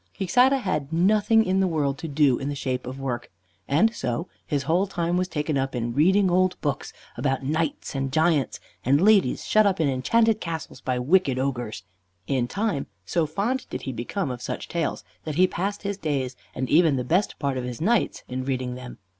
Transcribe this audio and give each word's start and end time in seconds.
Quixada 0.15 0.57
had 0.57 0.91
nothing 0.91 1.45
in 1.45 1.59
the 1.59 1.67
world 1.67 1.99
to 1.99 2.07
do 2.07 2.39
in 2.39 2.49
the 2.49 2.55
shape 2.55 2.87
of 2.87 2.99
work, 2.99 3.29
and 3.67 3.93
so, 3.93 4.27
his 4.47 4.63
whole 4.63 4.87
time 4.87 5.15
was 5.15 5.27
taken 5.27 5.59
up 5.59 5.75
in 5.75 5.93
reading 5.93 6.27
old 6.31 6.59
books 6.59 6.91
about 7.17 7.43
knights 7.45 7.93
and 7.93 8.11
giants, 8.11 8.59
and 8.83 8.99
ladies 8.99 9.45
shut 9.45 9.67
up 9.67 9.79
in 9.79 9.87
enchanted 9.87 10.41
castles 10.41 10.81
by 10.81 10.97
wicked 10.97 11.37
ogres. 11.37 11.83
In 12.25 12.47
time, 12.47 12.87
so 13.05 13.27
fond 13.27 13.67
did 13.69 13.83
he 13.83 13.91
become 13.93 14.31
of 14.31 14.41
such 14.41 14.67
tales 14.67 15.03
that 15.23 15.35
he 15.35 15.45
passed 15.45 15.83
his 15.83 15.99
days, 15.99 16.35
and 16.55 16.67
even 16.67 16.95
the 16.95 17.03
best 17.03 17.37
part 17.37 17.55
of 17.55 17.63
his 17.63 17.79
nights, 17.79 18.23
in 18.27 18.43
reading 18.43 18.73
them. 18.73 18.97